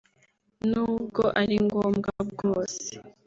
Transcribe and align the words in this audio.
n’ubwo 0.69 1.23
ari 1.41 1.55
ngombwa 1.65 2.11
bwose 2.31 2.85